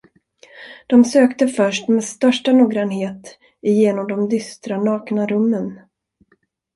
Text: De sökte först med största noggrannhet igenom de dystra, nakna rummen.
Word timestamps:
De 0.87 1.03
sökte 1.05 1.47
först 1.47 1.87
med 1.87 2.03
största 2.03 2.53
noggrannhet 2.53 3.39
igenom 3.61 4.07
de 4.07 4.29
dystra, 4.29 4.83
nakna 4.83 5.27
rummen. 5.27 5.79